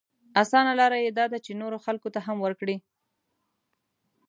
اسانه 0.41 0.71
لاره 0.79 0.97
يې 1.03 1.09
دا 1.19 1.25
ده 1.31 1.37
چې 1.45 1.51
نورو 1.61 1.77
خلکو 1.85 2.07
ته 2.15 2.19
هم 2.27 2.37
ورکړي. 2.45 2.77